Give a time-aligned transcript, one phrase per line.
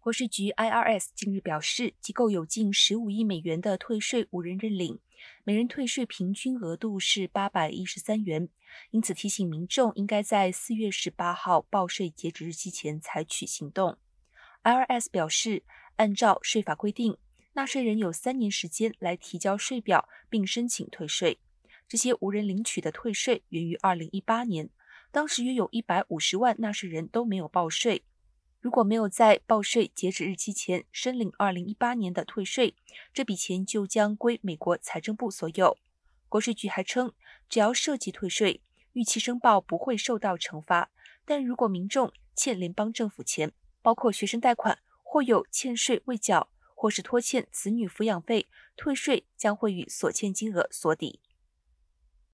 [0.00, 4.98] 国税局 IRS 近日表示，机构有近十五亿美元的退税无人认领，
[5.44, 8.48] 每人退税平均额度是八百一十三元，
[8.92, 13.98] 因此提醒民众应该在四月十八号报税截止日期前采取行动。
[14.64, 15.64] IRS 表示，
[15.96, 17.18] 按照税法规定，
[17.52, 21.40] 纳税人有三年时间来提交税表并申请退税。
[21.86, 24.70] 这些无人领取的退税源于二零一八年，
[25.12, 28.02] 当时约有一百五十万纳税人都没有报税。
[28.60, 32.74] 如果没有在报税截止日期前申领2018年的退税，
[33.10, 35.78] 这笔钱就将归美国财政部所有。
[36.28, 37.14] 国税局还称，
[37.48, 38.60] 只要涉及退税，
[38.92, 40.90] 逾期申报不会受到惩罚。
[41.24, 48.46] 但如果民众欠联邦政府钱，包括学生贷款，或有欠税未缴，或是拖欠子女抚养费，
[48.76, 51.20] 退税将会与所欠金额所抵。